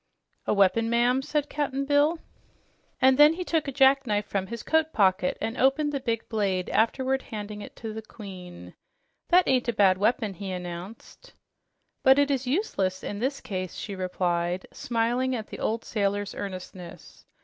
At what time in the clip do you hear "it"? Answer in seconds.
7.61-7.75, 12.17-12.31